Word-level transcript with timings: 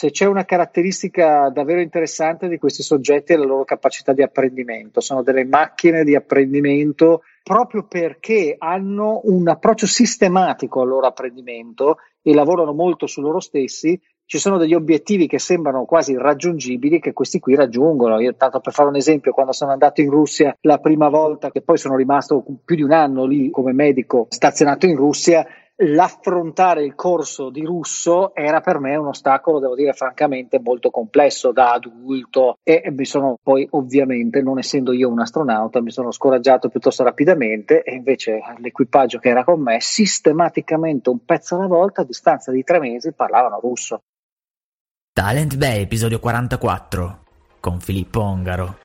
se 0.00 0.12
c'è 0.12 0.24
una 0.24 0.46
caratteristica 0.46 1.50
davvero 1.50 1.82
interessante 1.82 2.48
di 2.48 2.56
questi 2.56 2.82
soggetti 2.82 3.34
è 3.34 3.36
la 3.36 3.44
loro 3.44 3.64
capacità 3.64 4.14
di 4.14 4.22
apprendimento, 4.22 5.02
sono 5.02 5.22
delle 5.22 5.44
macchine 5.44 6.04
di 6.04 6.14
apprendimento 6.14 7.20
proprio 7.42 7.84
perché 7.86 8.54
hanno 8.56 9.20
un 9.24 9.46
approccio 9.46 9.86
sistematico 9.86 10.80
al 10.80 10.88
loro 10.88 11.06
apprendimento 11.06 11.98
e 12.22 12.32
lavorano 12.32 12.72
molto 12.72 13.06
su 13.06 13.20
loro 13.20 13.40
stessi, 13.40 14.00
ci 14.24 14.38
sono 14.38 14.56
degli 14.56 14.74
obiettivi 14.74 15.26
che 15.26 15.38
sembrano 15.38 15.84
quasi 15.84 16.12
irraggiungibili 16.12 16.98
che 16.98 17.12
questi 17.12 17.40
qui 17.40 17.56
raggiungono. 17.56 18.20
Io, 18.20 18.36
tanto 18.36 18.60
per 18.60 18.72
fare 18.72 18.88
un 18.88 18.94
esempio, 18.94 19.32
quando 19.32 19.50
sono 19.50 19.72
andato 19.72 20.00
in 20.00 20.08
Russia 20.08 20.56
la 20.60 20.78
prima 20.78 21.08
volta, 21.08 21.50
che 21.50 21.62
poi 21.62 21.76
sono 21.76 21.96
rimasto 21.96 22.42
più 22.64 22.76
di 22.76 22.82
un 22.82 22.92
anno 22.92 23.26
lì 23.26 23.50
come 23.50 23.72
medico 23.72 24.28
stazionato 24.30 24.86
in 24.86 24.94
Russia, 24.94 25.44
l'affrontare 25.82 26.84
il 26.84 26.94
corso 26.94 27.50
di 27.50 27.64
russo 27.64 28.34
era 28.34 28.60
per 28.60 28.78
me 28.78 28.96
un 28.96 29.08
ostacolo, 29.08 29.58
devo 29.60 29.74
dire 29.74 29.92
francamente, 29.92 30.60
molto 30.60 30.90
complesso 30.90 31.52
da 31.52 31.72
adulto 31.72 32.58
e 32.62 32.90
mi 32.90 33.04
sono 33.04 33.38
poi 33.42 33.66
ovviamente, 33.70 34.42
non 34.42 34.58
essendo 34.58 34.92
io 34.92 35.08
un 35.08 35.20
astronauta, 35.20 35.80
mi 35.80 35.90
sono 35.90 36.10
scoraggiato 36.10 36.68
piuttosto 36.68 37.02
rapidamente 37.02 37.82
e 37.82 37.94
invece 37.94 38.40
l'equipaggio 38.58 39.18
che 39.18 39.28
era 39.28 39.44
con 39.44 39.60
me 39.60 39.80
sistematicamente 39.80 41.10
un 41.10 41.24
pezzo 41.24 41.56
alla 41.56 41.66
volta 41.66 42.02
a 42.02 42.04
distanza 42.04 42.50
di 42.50 42.62
tre 42.62 42.78
mesi 42.78 43.12
parlavano 43.12 43.60
russo. 43.60 44.02
Talent 45.12 45.56
Bay, 45.56 45.82
episodio 45.82 46.20
44, 46.20 47.18
con 47.60 47.80
Filippo 47.80 48.20
Ongaro. 48.20 48.78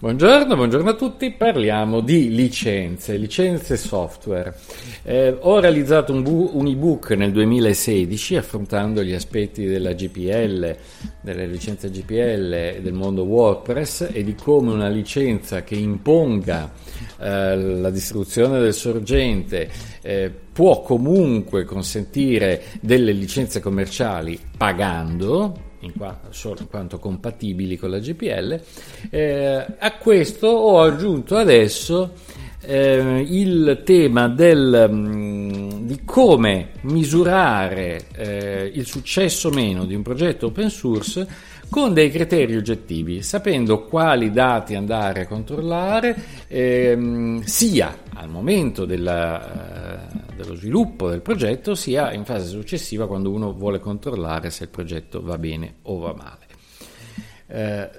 Buongiorno, 0.00 0.56
buongiorno, 0.56 0.88
a 0.88 0.94
tutti, 0.94 1.30
parliamo 1.30 2.00
di 2.00 2.34
licenze, 2.34 3.18
licenze 3.18 3.76
software. 3.76 4.54
Eh, 5.02 5.36
ho 5.38 5.60
realizzato 5.60 6.14
un, 6.14 6.22
bu- 6.22 6.52
un, 6.54 6.66
ebook 6.68 7.10
nel 7.10 7.30
2016 7.32 8.36
affrontando 8.36 9.02
gli 9.02 9.12
aspetti 9.12 9.66
della 9.66 9.92
GPL, 9.92 10.74
delle 11.20 11.46
licenze 11.46 11.90
GPL 11.90 12.50
e 12.50 12.80
del 12.80 12.94
mondo 12.94 13.24
WordPress 13.24 14.08
e 14.10 14.24
di 14.24 14.34
come 14.34 14.72
una 14.72 14.88
licenza 14.88 15.64
che 15.64 15.74
imponga 15.74 16.72
eh, 17.18 17.56
la 17.58 17.90
distribuzione 17.90 18.58
del 18.58 18.72
sorgente 18.72 19.68
eh, 20.00 20.32
può 20.50 20.80
comunque 20.80 21.64
consentire 21.64 22.62
delle 22.80 23.12
licenze 23.12 23.60
commerciali 23.60 24.40
pagando, 24.56 25.68
in, 25.80 25.92
qua, 25.96 26.18
solo 26.30 26.60
in 26.60 26.68
quanto 26.68 26.98
compatibili 26.98 27.76
con 27.76 27.90
la 27.90 27.98
GPL. 27.98 28.60
Eh, 29.10 29.66
a 29.78 29.92
questo 29.96 30.46
ho 30.46 30.80
aggiunto 30.80 31.36
adesso 31.36 32.12
eh, 32.62 33.24
il 33.28 33.82
tema 33.84 34.28
del, 34.28 34.88
mh, 34.90 34.94
mm, 34.94 35.86
di 35.86 36.00
come 36.04 36.70
misurare 36.82 38.06
eh, 38.16 38.70
il 38.74 38.86
successo 38.86 39.48
o 39.48 39.52
meno 39.52 39.84
di 39.84 39.94
un 39.94 40.02
progetto 40.02 40.46
open 40.46 40.70
source 40.70 41.26
con 41.70 41.94
dei 41.94 42.10
criteri 42.10 42.56
oggettivi, 42.56 43.22
sapendo 43.22 43.84
quali 43.84 44.32
dati 44.32 44.74
andare 44.74 45.22
a 45.22 45.26
controllare 45.26 46.16
ehm, 46.48 47.42
sia 47.42 47.96
al 48.14 48.28
momento 48.28 48.84
della, 48.84 50.00
eh, 50.02 50.34
dello 50.34 50.56
sviluppo 50.56 51.08
del 51.08 51.20
progetto, 51.20 51.76
sia 51.76 52.12
in 52.12 52.24
fase 52.24 52.48
successiva 52.48 53.06
quando 53.06 53.30
uno 53.30 53.52
vuole 53.52 53.78
controllare 53.78 54.50
se 54.50 54.64
il 54.64 54.68
progetto 54.70 55.22
va 55.22 55.38
bene 55.38 55.74
o 55.82 55.98
va 55.98 56.12
male. 56.12 56.48
Eh, 57.46 57.90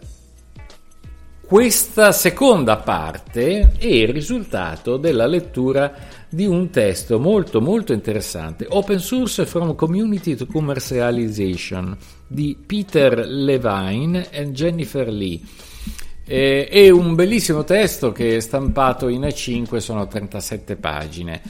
questa 1.52 2.14
seconda 2.14 2.78
parte 2.78 3.74
è 3.78 3.86
il 3.86 4.08
risultato 4.08 4.96
della 4.96 5.26
lettura 5.26 5.94
di 6.30 6.46
un 6.46 6.70
testo 6.70 7.20
molto 7.20 7.60
molto 7.60 7.92
interessante, 7.92 8.66
Open 8.70 9.00
Source 9.00 9.46
from 9.46 9.76
Community 9.76 10.36
to 10.36 10.46
Commercialization 10.46 11.98
di 12.26 12.56
Peter 12.66 13.28
Levine 13.28 14.30
e 14.30 14.50
Jennifer 14.52 15.10
Lee. 15.10 15.42
Eh, 16.24 16.70
è 16.70 16.88
un 16.88 17.16
bellissimo 17.16 17.66
testo 17.66 18.14
che 18.14 18.38
è 18.38 18.40
stampato 18.40 19.10
in 19.10 19.24
A5, 19.24 19.76
sono 19.80 20.08
37 20.08 20.78
pagine. 20.78 21.42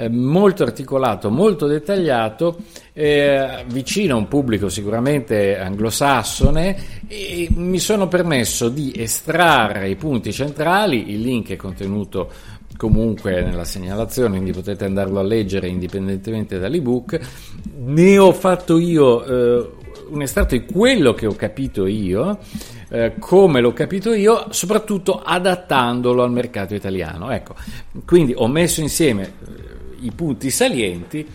Eh, 0.00 0.08
molto 0.08 0.62
articolato, 0.62 1.28
molto 1.28 1.66
dettagliato, 1.66 2.56
eh, 2.94 3.66
vicino 3.66 4.14
a 4.14 4.16
un 4.16 4.28
pubblico 4.28 4.70
sicuramente 4.70 5.58
anglosassone 5.58 7.02
e 7.06 7.48
mi 7.54 7.78
sono 7.78 8.08
permesso 8.08 8.70
di 8.70 8.94
estrarre 8.96 9.90
i 9.90 9.96
punti 9.96 10.32
centrali, 10.32 11.10
il 11.10 11.20
link 11.20 11.50
è 11.50 11.56
contenuto 11.56 12.30
comunque 12.78 13.42
nella 13.42 13.64
segnalazione, 13.64 14.36
quindi 14.36 14.52
potete 14.52 14.86
andarlo 14.86 15.18
a 15.18 15.22
leggere 15.22 15.68
indipendentemente 15.68 16.58
dall'ebook. 16.58 17.20
Ne 17.84 18.16
ho 18.16 18.32
fatto 18.32 18.78
io 18.78 19.22
eh, 19.22 19.70
un 20.08 20.22
estratto 20.22 20.56
di 20.56 20.64
quello 20.64 21.12
che 21.12 21.26
ho 21.26 21.34
capito 21.34 21.84
io, 21.84 22.38
eh, 22.88 23.16
come 23.18 23.60
l'ho 23.60 23.74
capito 23.74 24.14
io, 24.14 24.46
soprattutto 24.48 25.20
adattandolo 25.22 26.22
al 26.22 26.32
mercato 26.32 26.74
italiano. 26.74 27.30
Ecco, 27.30 27.54
quindi 28.06 28.32
ho 28.34 28.48
messo 28.48 28.80
insieme 28.80 29.68
i 30.00 30.12
punti 30.12 30.50
salienti 30.50 31.26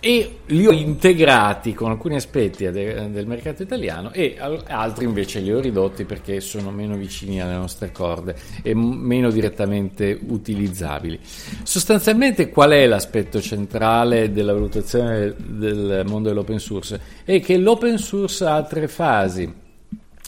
e 0.00 0.38
li 0.46 0.64
ho 0.64 0.70
integrati 0.70 1.74
con 1.74 1.90
alcuni 1.90 2.14
aspetti 2.14 2.70
del 2.70 3.26
mercato 3.26 3.64
italiano 3.64 4.12
e 4.12 4.36
altri 4.38 5.04
invece 5.04 5.40
li 5.40 5.52
ho 5.52 5.58
ridotti 5.58 6.04
perché 6.04 6.40
sono 6.40 6.70
meno 6.70 6.94
vicini 6.94 7.40
alle 7.40 7.56
nostre 7.56 7.90
corde 7.90 8.36
e 8.62 8.74
meno 8.76 9.28
direttamente 9.30 10.16
utilizzabili. 10.28 11.18
Sostanzialmente 11.64 12.48
qual 12.48 12.70
è 12.70 12.86
l'aspetto 12.86 13.40
centrale 13.40 14.30
della 14.30 14.52
valutazione 14.52 15.34
del 15.36 16.04
mondo 16.06 16.28
dell'open 16.28 16.60
source? 16.60 17.00
È 17.24 17.40
che 17.40 17.56
l'open 17.56 17.98
source 17.98 18.44
ha 18.44 18.62
tre 18.62 18.86
fasi, 18.86 19.52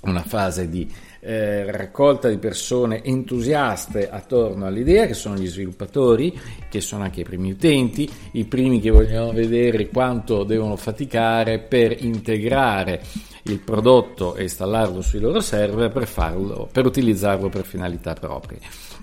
una 0.02 0.22
fase 0.24 0.68
di 0.68 0.90
eh, 1.20 1.70
raccolta 1.70 2.28
di 2.28 2.38
persone 2.38 3.02
entusiaste 3.04 4.08
attorno 4.08 4.66
all'idea, 4.66 5.06
che 5.06 5.14
sono 5.14 5.36
gli 5.36 5.46
sviluppatori, 5.46 6.38
che 6.68 6.80
sono 6.80 7.04
anche 7.04 7.20
i 7.20 7.24
primi 7.24 7.50
utenti, 7.50 8.10
i 8.32 8.44
primi 8.44 8.80
che 8.80 8.90
vogliono 8.90 9.32
vedere 9.32 9.88
quanto 9.88 10.44
devono 10.44 10.76
faticare 10.76 11.58
per 11.58 12.02
integrare 12.02 13.02
il 13.44 13.60
prodotto 13.60 14.34
e 14.34 14.42
installarlo 14.42 15.00
sui 15.00 15.20
loro 15.20 15.40
server 15.40 15.90
per, 15.90 16.06
farlo, 16.06 16.68
per 16.70 16.86
utilizzarlo 16.86 17.48
per 17.48 17.64
finalità 17.64 18.14
proprie, 18.14 18.58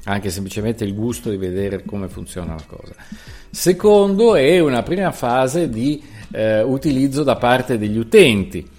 anche 0.06 0.30
semplicemente 0.30 0.84
il 0.84 0.96
gusto 0.96 1.30
di 1.30 1.38
vedere 1.38 1.84
come 1.86 2.08
funziona 2.08 2.56
la 2.56 2.64
cosa. 2.66 2.94
Secondo 3.50 4.36
è 4.36 4.60
una 4.60 4.84
prima 4.84 5.12
fase 5.12 5.70
di 5.70 6.04
eh, 6.32 6.62
utilizzo 6.62 7.24
da 7.24 7.36
parte 7.36 7.78
degli 7.78 7.98
utenti 7.98 8.76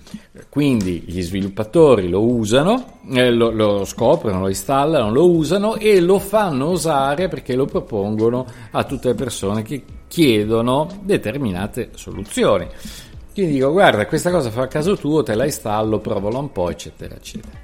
quindi 0.59 1.05
gli 1.07 1.23
sviluppatori 1.23 2.09
lo 2.09 2.21
usano, 2.21 2.99
eh, 3.13 3.31
lo, 3.31 3.51
lo, 3.51 3.85
scoprono, 3.85 4.41
lo 4.41 4.49
installano, 4.49 5.13
lo 5.13 5.31
usano 5.31 5.77
e 5.77 6.01
lo 6.01 6.19
fanno 6.19 6.71
usare 6.71 7.29
perché 7.29 7.55
lo 7.55 7.65
propongono 7.65 8.45
a 8.73 8.83
tutte 8.83 9.07
le 9.07 9.15
persone 9.15 9.63
che 9.63 9.85
chiedono 10.09 10.89
determinate 11.03 11.91
soluzioni. 11.95 12.67
Quindi 13.33 13.53
dico 13.53 13.71
guarda 13.71 14.05
questa 14.07 14.33
cosa 14.33 14.51
fa 14.51 14.63
a 14.63 14.67
caso 14.67 14.97
tuo, 14.97 15.23
te 15.23 15.37
la 15.37 15.45
installo, 15.45 16.01
provala 16.01 16.39
un 16.39 16.51
po', 16.51 16.71
eccetera, 16.71 17.15
eccetera. 17.15 17.57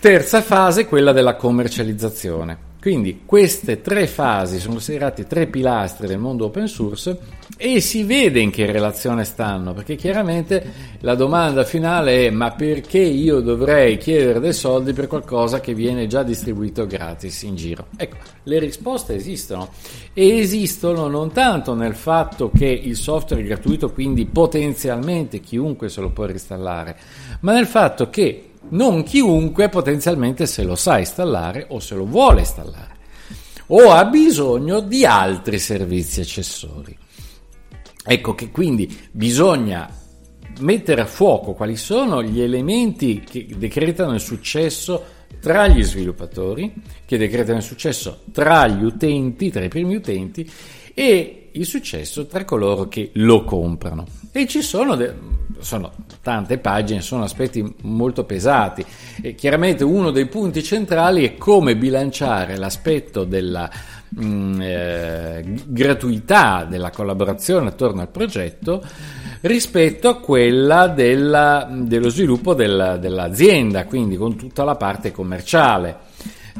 Terza 0.00 0.42
fase, 0.42 0.84
quella 0.84 1.12
della 1.12 1.36
commercializzazione. 1.36 2.58
Quindi 2.80 3.22
queste 3.24 3.80
tre 3.80 4.08
fasi 4.08 4.58
sono 4.58 4.72
considerate 4.72 5.28
tre 5.28 5.46
pilastri 5.46 6.08
del 6.08 6.18
mondo 6.18 6.46
open 6.46 6.66
source 6.66 7.16
e 7.60 7.80
si 7.80 8.04
vede 8.04 8.38
in 8.38 8.52
che 8.52 8.70
relazione 8.70 9.24
stanno, 9.24 9.74
perché 9.74 9.96
chiaramente 9.96 10.72
la 11.00 11.16
domanda 11.16 11.64
finale 11.64 12.26
è 12.26 12.30
ma 12.30 12.52
perché 12.52 13.00
io 13.00 13.40
dovrei 13.40 13.98
chiedere 13.98 14.38
dei 14.38 14.52
soldi 14.52 14.92
per 14.92 15.08
qualcosa 15.08 15.58
che 15.58 15.74
viene 15.74 16.06
già 16.06 16.22
distribuito 16.22 16.86
gratis 16.86 17.42
in 17.42 17.56
giro? 17.56 17.88
Ecco, 17.96 18.16
le 18.44 18.60
risposte 18.60 19.16
esistono 19.16 19.70
e 20.12 20.38
esistono 20.38 21.08
non 21.08 21.32
tanto 21.32 21.74
nel 21.74 21.96
fatto 21.96 22.48
che 22.56 22.66
il 22.66 22.94
software 22.94 23.42
è 23.42 23.46
gratuito, 23.46 23.90
quindi 23.90 24.24
potenzialmente 24.24 25.40
chiunque 25.40 25.88
se 25.88 26.00
lo 26.00 26.10
può 26.10 26.28
installare, 26.28 26.96
ma 27.40 27.52
nel 27.52 27.66
fatto 27.66 28.08
che 28.08 28.50
non 28.68 29.02
chiunque 29.02 29.68
potenzialmente 29.68 30.46
se 30.46 30.62
lo 30.62 30.76
sa 30.76 31.00
installare 31.00 31.66
o 31.70 31.80
se 31.80 31.96
lo 31.96 32.06
vuole 32.06 32.40
installare 32.40 32.96
o 33.70 33.90
ha 33.90 34.04
bisogno 34.04 34.80
di 34.80 35.04
altri 35.04 35.58
servizi 35.58 36.20
accessori. 36.20 36.96
Ecco 38.10 38.34
che 38.34 38.50
quindi 38.50 38.96
bisogna 39.10 39.86
mettere 40.60 41.02
a 41.02 41.06
fuoco 41.06 41.52
quali 41.52 41.76
sono 41.76 42.22
gli 42.22 42.40
elementi 42.40 43.20
che 43.20 43.46
decretano 43.58 44.14
il 44.14 44.20
successo 44.20 45.04
tra 45.40 45.68
gli 45.68 45.82
sviluppatori, 45.82 46.72
che 47.04 47.18
decretano 47.18 47.58
il 47.58 47.64
successo 47.64 48.22
tra 48.32 48.66
gli 48.66 48.82
utenti, 48.82 49.50
tra 49.50 49.62
i 49.62 49.68
primi 49.68 49.94
utenti, 49.94 50.50
e 50.94 51.50
il 51.52 51.66
successo 51.66 52.26
tra 52.26 52.46
coloro 52.46 52.88
che 52.88 53.10
lo 53.14 53.44
comprano. 53.44 54.06
E 54.32 54.46
ci 54.46 54.62
sono 54.62 54.96
de- 54.96 55.14
sono 55.58 55.92
tante 56.22 56.58
pagine, 56.58 57.00
sono 57.00 57.24
aspetti 57.24 57.74
molto 57.82 58.24
pesati. 58.24 58.84
E 59.22 59.34
chiaramente 59.34 59.84
uno 59.84 60.10
dei 60.10 60.26
punti 60.26 60.62
centrali 60.62 61.24
è 61.24 61.36
come 61.36 61.76
bilanciare 61.76 62.56
l'aspetto 62.56 63.24
della 63.24 63.70
mh, 64.08 64.24
mm, 64.24 64.60
eh, 64.60 65.44
gratuità 65.66 66.64
della 66.68 66.90
collaborazione 66.90 67.68
attorno 67.68 68.00
al 68.00 68.08
progetto 68.08 68.82
rispetto 69.42 70.08
a 70.08 70.18
quella 70.18 70.88
della, 70.88 71.68
dello 71.70 72.08
sviluppo 72.08 72.54
della, 72.54 72.96
dell'azienda, 72.96 73.84
quindi 73.84 74.16
con 74.16 74.36
tutta 74.36 74.64
la 74.64 74.74
parte 74.74 75.12
commerciale 75.12 76.06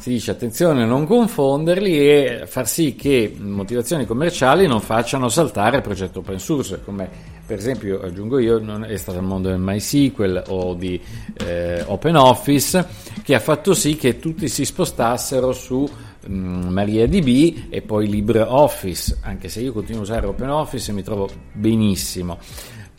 si 0.00 0.10
dice 0.10 0.30
attenzione 0.30 0.82
a 0.82 0.86
non 0.86 1.06
confonderli 1.06 1.98
e 1.98 2.42
far 2.46 2.68
sì 2.68 2.94
che 2.94 3.34
motivazioni 3.38 4.06
commerciali 4.06 4.66
non 4.66 4.80
facciano 4.80 5.28
saltare 5.28 5.76
il 5.76 5.82
progetto 5.82 6.20
open 6.20 6.38
source, 6.38 6.80
come 6.84 7.08
per 7.44 7.58
esempio 7.58 8.00
aggiungo 8.00 8.38
io, 8.38 8.58
è 8.84 8.96
stato 8.96 9.18
il 9.18 9.24
mondo 9.24 9.48
del 9.48 9.58
MySQL 9.58 10.44
o 10.48 10.74
di 10.74 11.00
eh, 11.46 11.82
OpenOffice 11.86 12.86
che 13.22 13.34
ha 13.34 13.40
fatto 13.40 13.74
sì 13.74 13.96
che 13.96 14.18
tutti 14.18 14.48
si 14.48 14.64
spostassero 14.64 15.52
su 15.52 15.88
mm, 16.28 16.68
MariaDB 16.68 17.66
e 17.70 17.80
poi 17.80 18.06
LibreOffice, 18.08 19.18
anche 19.22 19.48
se 19.48 19.60
io 19.60 19.72
continuo 19.72 20.00
a 20.00 20.04
usare 20.04 20.26
OpenOffice 20.26 20.90
e 20.90 20.94
mi 20.94 21.02
trovo 21.02 21.28
benissimo. 21.52 22.38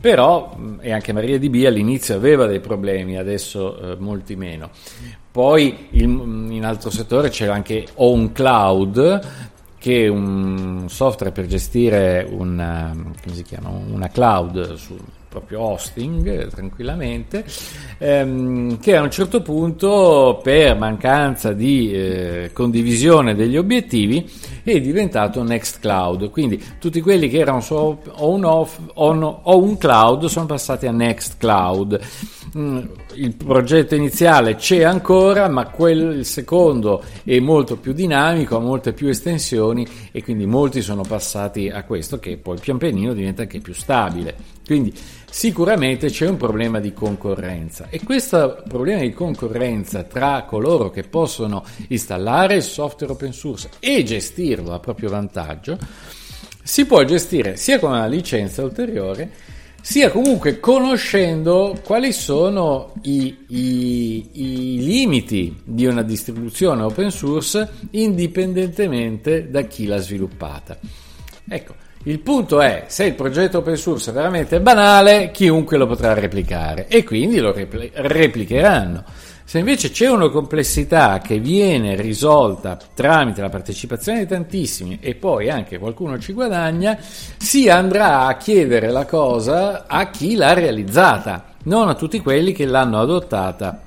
Però, 0.02 0.56
mm, 0.58 0.78
e 0.82 0.94
anche 0.94 1.14
MariaDB 1.14 1.66
all'inizio 1.66 2.16
aveva 2.16 2.48
dei 2.48 2.60
problemi, 2.60 3.18
adesso 3.18 3.78
eh, 3.80 3.96
molti 4.00 4.36
meno. 4.36 4.72
Poi 5.40 5.88
il, 5.92 6.04
in 6.04 6.66
altro 6.66 6.90
settore 6.90 7.30
c'era 7.30 7.54
anche 7.54 7.88
OnCloud, 7.94 9.28
che 9.78 10.04
è 10.04 10.08
un 10.10 10.88
software 10.90 11.32
per 11.32 11.46
gestire 11.46 12.28
una, 12.30 12.94
chiama, 13.46 13.70
una 13.70 14.10
cloud 14.10 14.74
su 14.74 14.98
proprio 15.30 15.62
hosting 15.62 16.50
tranquillamente, 16.50 17.46
ehm, 18.00 18.80
che 18.82 18.98
a 18.98 19.02
un 19.02 19.12
certo 19.12 19.42
punto 19.42 20.42
per 20.44 20.76
mancanza 20.76 21.54
di 21.54 21.94
eh, 21.94 22.50
condivisione 22.52 23.34
degli 23.34 23.56
obiettivi 23.56 24.30
è 24.62 24.82
diventato 24.82 25.42
Nextcloud, 25.42 26.32
quindi 26.32 26.62
tutti 26.80 27.00
quelli 27.00 27.30
che 27.30 27.38
erano 27.38 27.62
su 27.62 27.76
on, 27.76 28.44
off, 28.44 28.78
on, 28.96 29.40
on 29.44 29.78
cloud 29.78 30.26
sono 30.26 30.48
passati 30.48 30.86
a 30.86 30.92
Nextcloud. 30.92 32.00
Mm, 32.58 32.80
il 33.14 33.36
progetto 33.36 33.94
iniziale 33.94 34.56
c'è 34.56 34.82
ancora, 34.82 35.48
ma 35.50 35.68
quel, 35.68 36.26
secondo 36.26 37.04
è 37.24 37.40
molto 37.40 37.78
più 37.78 37.94
dinamico, 37.94 38.56
ha 38.58 38.60
molte 38.60 38.94
più 38.94 39.08
estensioni 39.08 39.88
e 40.12 40.24
quindi 40.24 40.48
molti 40.48 40.82
sono 40.82 41.04
passati 41.04 41.70
a 41.70 41.84
questo 41.84 42.18
che 42.18 42.38
poi 42.38 42.58
pian 42.60 42.80
pianino 42.80 43.14
diventa 43.14 43.44
anche 43.44 43.60
più 43.60 43.74
stabile. 43.74 44.36
Quindi 44.66 44.92
sicuramente 45.30 46.10
c'è 46.10 46.28
un 46.28 46.38
problema 46.38 46.80
di 46.80 46.92
concorrenza 46.92 47.88
e 47.90 48.02
questo 48.04 48.64
problema 48.68 49.02
di 49.02 49.14
concorrenza 49.14 50.04
tra 50.04 50.44
coloro 50.48 50.90
che 50.90 51.04
possono 51.04 51.64
installare 51.90 52.56
il 52.56 52.64
software 52.64 53.14
open 53.14 53.34
source 53.34 53.70
e 53.80 54.04
gestirlo 54.04 54.74
a 54.74 54.80
proprio 54.80 55.10
vantaggio 55.10 55.78
si 56.64 56.86
può 56.86 57.04
gestire 57.04 57.58
sia 57.58 57.80
con 57.80 57.92
una 57.92 58.06
licenza 58.06 58.64
ulteriore 58.64 59.32
sia 59.82 60.12
comunque 60.12 60.60
conoscendo 60.60 61.80
quali 61.84 62.12
sono 62.12 62.94
i, 63.04 63.46
i, 63.48 64.30
i, 64.34 64.84
limiti 64.84 65.62
di 65.64 65.86
una 65.86 66.04
distribuzione 66.04 66.84
open 66.84 67.12
source 67.12 67.68
indipendentemente 67.92 69.50
da 69.50 69.62
chi 69.62 69.86
l'ha 69.86 69.98
sviluppata. 69.98 70.78
Ecco, 71.48 71.74
il 72.04 72.20
punto 72.20 72.62
è, 72.62 72.86
se 72.88 73.06
il 73.06 73.14
progetto 73.14 73.58
open 73.58 73.76
source 73.76 74.12
è 74.12 74.14
veramente 74.14 74.62
banale, 74.62 75.32
chiunque 75.32 75.78
lo 75.78 75.88
potrà 75.88 76.14
replicare 76.14 76.88
e 76.88 77.04
quindi 77.04 77.40
lo 77.40 77.52
repli- 77.52 77.92
replicheranno. 77.94 79.04
Se 79.50 79.58
invece 79.58 79.90
c'è 79.90 80.08
una 80.08 80.30
complessità 80.30 81.18
che 81.18 81.40
viene 81.40 81.96
risolta 81.96 82.78
tramite 82.94 83.42
la 83.42 83.50
partecipazione 83.50 84.20
di 84.20 84.28
tantissimi 84.28 85.00
e 85.02 85.16
poi 85.16 85.50
anche 85.50 85.80
qualcuno 85.80 86.20
ci 86.20 86.34
guadagna, 86.34 87.00
si 87.36 87.68
andrà 87.68 88.28
a 88.28 88.38
chiedere 88.38 88.92
la 88.92 89.08
cosa 89.08 89.88
a 89.88 90.12
chi 90.12 90.36
l'ha 90.36 90.54
realizzata, 90.54 91.56
non 91.64 91.90
a 91.90 91.96
tutti 91.96 92.20
quelli 92.20 92.52
che 92.52 92.68
l'hanno 92.68 93.00
adottata 93.00 93.86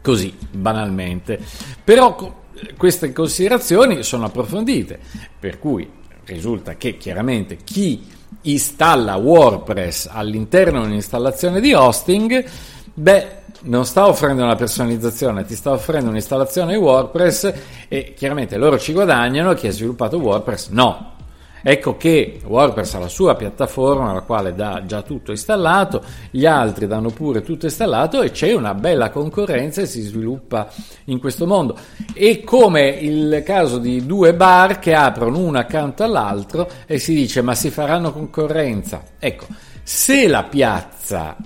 così 0.00 0.32
banalmente. 0.52 1.40
Però 1.82 2.44
queste 2.76 3.12
considerazioni 3.12 4.04
sono 4.04 4.26
approfondite, 4.26 5.00
per 5.40 5.58
cui 5.58 5.90
risulta 6.26 6.76
che 6.76 6.96
chiaramente 6.96 7.56
chi 7.64 8.06
installa 8.42 9.16
WordPress 9.16 10.08
all'interno 10.12 10.82
di 10.82 10.86
un'installazione 10.86 11.60
di 11.60 11.72
hosting, 11.72 12.44
beh, 12.94 13.38
non 13.62 13.84
sta 13.84 14.06
offrendo 14.06 14.42
una 14.42 14.56
personalizzazione, 14.56 15.44
ti 15.44 15.54
sta 15.54 15.72
offrendo 15.72 16.10
un'installazione 16.10 16.76
WordPress 16.76 17.52
e 17.88 18.14
chiaramente 18.16 18.56
loro 18.56 18.78
ci 18.78 18.92
guadagnano, 18.92 19.54
chi 19.54 19.66
ha 19.66 19.72
sviluppato 19.72 20.18
WordPress 20.18 20.68
no. 20.68 21.18
Ecco 21.62 21.98
che 21.98 22.40
WordPress 22.42 22.94
ha 22.94 22.98
la 23.00 23.08
sua 23.08 23.34
piattaforma, 23.34 24.14
la 24.14 24.22
quale 24.22 24.54
dà 24.54 24.82
già 24.86 25.02
tutto 25.02 25.30
installato, 25.30 26.02
gli 26.30 26.46
altri 26.46 26.86
danno 26.86 27.10
pure 27.10 27.42
tutto 27.42 27.66
installato 27.66 28.22
e 28.22 28.30
c'è 28.30 28.52
una 28.54 28.72
bella 28.72 29.10
concorrenza 29.10 29.82
e 29.82 29.86
si 29.86 30.00
sviluppa 30.00 30.68
in 31.04 31.18
questo 31.18 31.46
mondo. 31.46 31.76
E 32.14 32.42
come 32.44 32.88
il 32.88 33.42
caso 33.44 33.76
di 33.76 34.06
due 34.06 34.32
bar 34.32 34.78
che 34.78 34.94
aprono 34.94 35.38
uno 35.38 35.58
accanto 35.58 36.02
all'altro 36.02 36.66
e 36.86 36.98
si 36.98 37.14
dice 37.14 37.42
ma 37.42 37.54
si 37.54 37.68
faranno 37.68 38.10
concorrenza. 38.10 39.02
Ecco, 39.18 39.44
se 39.82 40.28
la 40.28 40.44
piazza 40.44 41.36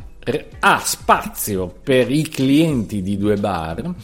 ha 0.61 0.81
spazio 0.85 1.73
per 1.83 2.11
i 2.11 2.29
clienti 2.29 3.03
di 3.03 3.19
due 3.19 3.37
bar, 3.37 3.95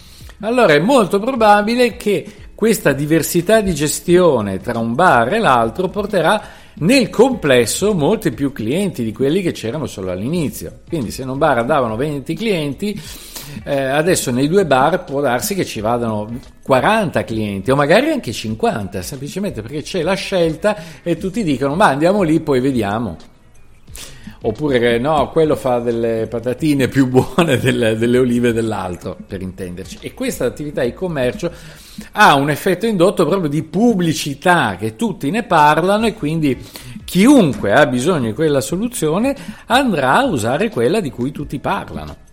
allora 0.40 0.72
è 0.72 0.78
molto 0.78 1.19
probabile 1.19 1.96
che 1.96 2.26
questa 2.55 2.93
diversità 2.93 3.61
di 3.62 3.75
gestione 3.75 4.58
tra 4.58 4.78
un 4.78 4.94
bar 4.94 5.32
e 5.32 5.38
l'altro 5.38 5.88
porterà 5.88 6.43
nel 6.81 7.08
complesso 7.08 7.94
molti 7.94 8.32
più 8.32 8.52
clienti 8.52 9.02
di 9.02 9.12
quelli 9.12 9.43
che 9.43 9.52
c'erano 9.52 9.87
solo 9.87 10.11
all'inizio. 10.11 10.81
Quindi 10.87 11.11
se 11.11 11.22
in 11.22 11.31
un 11.31 11.38
bar 11.38 11.58
andavano 11.58 11.96
20 11.96 12.34
clienti, 12.34 13.00
eh, 13.64 13.82
adesso 13.82 14.31
nei 14.31 14.49
due 14.49 14.66
bar 14.66 15.05
può 15.05 15.20
darsi 15.20 15.55
che 15.55 15.64
ci 15.64 15.81
vadano 15.81 16.28
40 16.62 17.25
clienti 17.25 17.70
o 17.70 17.76
magari 17.76 18.11
anche 18.11 18.32
50, 18.32 19.02
semplicemente 19.02 19.62
perché 19.62 19.82
c'è 19.82 20.02
la 20.02 20.14
scelta 20.14 20.76
e 21.02 21.16
tutti 21.16 21.43
dicono 21.43 21.75
ma 21.75 21.87
andiamo 21.87 22.23
lì 22.23 22.40
poi 22.40 22.61
vediamo 22.61 23.16
oppure 24.42 24.98
no, 24.98 25.28
quello 25.31 25.56
fa 25.56 25.81
delle 25.81 26.26
patatine 26.28 26.88
più 26.88 27.08
buone 27.08 27.58
delle, 27.60 27.96
delle 27.96 28.19
olive 28.19 28.52
dell'altro, 28.52 29.16
per 29.26 29.42
intenderci. 29.42 29.98
E 30.00 30.14
questa 30.14 30.44
attività 30.44 30.82
di 30.82 30.94
commercio 30.94 31.50
ha 32.12 32.35
un 32.35 32.50
effetto 32.50 32.87
indotto 32.87 33.26
proprio 33.26 33.50
di 33.50 33.62
pubblicità, 33.62 34.76
che 34.78 34.97
tutti 34.97 35.30
ne 35.30 35.42
parlano 35.42 36.06
e 36.06 36.14
quindi 36.14 36.56
chiunque 37.04 37.73
ha 37.73 37.87
bisogno 37.87 38.28
di 38.28 38.35
quella 38.35 38.61
soluzione 38.61 39.35
andrà 39.66 40.18
a 40.18 40.25
usare 40.25 40.70
quella 40.70 41.00
di 41.00 41.11
cui 41.11 41.32
tutti 41.32 41.59
parlano. 41.59 42.28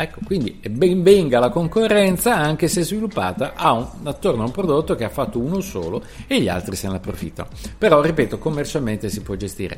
Ecco, 0.00 0.20
quindi 0.24 0.60
ben 0.70 1.02
venga 1.02 1.40
la 1.40 1.48
concorrenza 1.48 2.36
anche 2.36 2.68
se 2.68 2.84
sviluppata 2.84 3.54
a 3.56 3.72
un, 3.72 3.88
attorno 4.04 4.42
a 4.42 4.46
un 4.46 4.52
prodotto 4.52 4.94
che 4.94 5.02
ha 5.02 5.08
fatto 5.08 5.40
uno 5.40 5.60
solo 5.60 6.04
e 6.28 6.40
gli 6.40 6.48
altri 6.48 6.76
se 6.76 6.88
ne 6.88 6.96
approfittano. 6.96 7.48
Però, 7.76 8.00
ripeto, 8.00 8.38
commercialmente 8.38 9.08
si 9.08 9.22
può 9.22 9.34
gestire. 9.34 9.76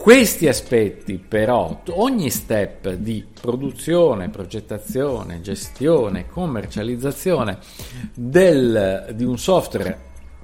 Questi 0.00 0.48
aspetti 0.48 1.18
però, 1.18 1.82
ogni 1.90 2.30
step 2.30 2.94
di 2.94 3.22
produzione, 3.38 4.30
progettazione, 4.30 5.42
gestione, 5.42 6.26
commercializzazione 6.26 7.58
del, 8.14 9.12
di 9.14 9.24
un 9.24 9.36
software 9.36 9.98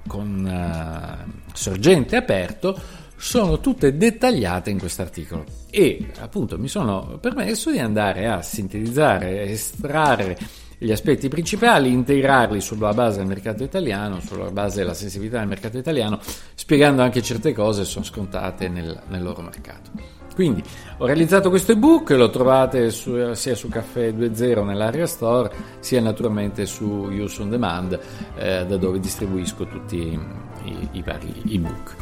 con 0.07 0.45
uh, 0.45 1.55
sorgente 1.55 2.17
aperto 2.17 2.79
sono 3.17 3.59
tutte 3.59 3.97
dettagliate 3.97 4.69
in 4.69 4.79
questo 4.79 5.01
articolo. 5.01 5.47
E 5.71 6.07
appunto 6.19 6.59
mi 6.59 6.69
sono 6.69 7.17
permesso 7.19 7.71
di 7.71 7.79
andare 7.79 8.29
a 8.29 8.43
sintetizzare, 8.43 9.45
estrarre 9.45 10.37
gli 10.78 10.92
aspetti 10.92 11.28
principali, 11.28 11.90
integrarli 11.90 12.61
sulla 12.61 12.92
base 12.92 13.18
del 13.18 13.26
mercato 13.26 13.62
italiano, 13.62 14.21
sulla 14.21 14.50
base 14.50 14.78
della 14.78 14.95
sensibilità 14.95 15.38
del 15.38 15.49
mercato 15.49 15.78
italiano, 15.78 16.18
spiegando 16.54 17.02
anche 17.02 17.23
certe 17.23 17.52
cose 17.52 17.83
che 17.83 17.88
sono 17.88 18.04
scontate 18.04 18.68
nel, 18.68 19.00
nel 19.09 19.23
loro 19.23 19.42
mercato. 19.42 19.90
Quindi 20.35 20.62
ho 20.99 21.06
realizzato 21.06 21.49
questo 21.49 21.73
ebook, 21.73 22.11
lo 22.11 22.28
trovate 22.28 22.90
su, 22.90 23.33
sia 23.33 23.54
su 23.54 23.68
Caffè 23.68 24.12
2.0 24.12 24.64
nell'area 24.64 25.06
store, 25.06 25.50
sia 25.78 26.02
naturalmente 26.02 26.66
su 26.66 26.85
Use 26.85 27.40
on 27.40 27.49
Demand, 27.49 27.99
eh, 28.37 28.66
da 28.66 28.76
dove 28.76 29.00
distribuisco 29.00 29.66
tutti 29.66 29.97
i, 29.97 30.88
i 30.92 31.02
vari 31.02 31.42
ebook. 31.49 31.97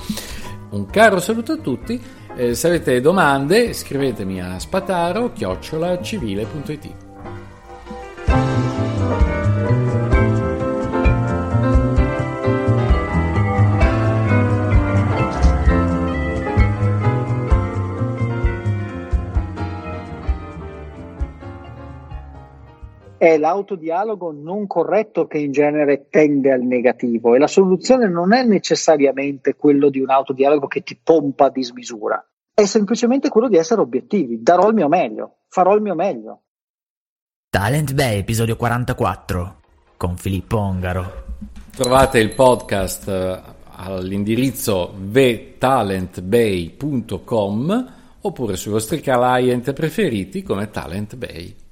Un 0.70 0.86
caro 0.86 1.20
saluto 1.20 1.52
a 1.52 1.58
tutti, 1.58 2.02
eh, 2.34 2.56
se 2.56 2.66
avete 2.66 3.00
domande 3.00 3.72
scrivetemi 3.72 4.42
a 4.42 4.58
spataro-civile.it. 4.58 7.03
è 23.26 23.38
l'autodialogo 23.38 24.32
non 24.32 24.66
corretto 24.66 25.26
che 25.26 25.38
in 25.38 25.50
genere 25.50 26.08
tende 26.10 26.52
al 26.52 26.60
negativo 26.60 27.34
e 27.34 27.38
la 27.38 27.46
soluzione 27.46 28.06
non 28.06 28.34
è 28.34 28.44
necessariamente 28.44 29.54
quello 29.54 29.88
di 29.88 30.00
un 30.00 30.10
autodialogo 30.10 30.66
che 30.66 30.82
ti 30.82 31.00
pompa 31.02 31.46
a 31.46 31.50
dismisura, 31.50 32.22
è 32.52 32.66
semplicemente 32.66 33.30
quello 33.30 33.48
di 33.48 33.56
essere 33.56 33.80
obiettivi, 33.80 34.42
darò 34.42 34.68
il 34.68 34.74
mio 34.74 34.88
meglio, 34.88 35.36
farò 35.48 35.74
il 35.74 35.80
mio 35.80 35.94
meglio. 35.94 36.42
Talent 37.48 37.94
Bay, 37.94 38.18
episodio 38.18 38.56
44, 38.56 39.60
con 39.96 40.18
Filippo 40.18 40.58
Ongaro. 40.58 41.24
Trovate 41.74 42.18
il 42.18 42.34
podcast 42.34 43.08
eh, 43.08 43.40
all'indirizzo 43.76 44.92
vtalentbay.com 44.96 47.92
oppure 48.20 48.56
sui 48.56 48.70
vostri 48.70 49.00
client 49.00 49.72
preferiti 49.72 50.42
come 50.42 50.68
Talent 50.70 51.16
Bay. 51.16 51.62